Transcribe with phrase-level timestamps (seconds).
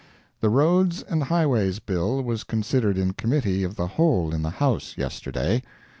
[0.41, 4.97] ]The Roads and Highways bill was considered in Committee of the Whole in the House
[4.97, 5.61] yesterday.